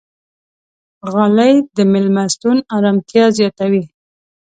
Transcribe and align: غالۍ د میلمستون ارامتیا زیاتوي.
غالۍ 1.11 1.55
د 1.75 1.77
میلمستون 1.91 2.57
ارامتیا 2.75 3.25
زیاتوي. 3.37 3.83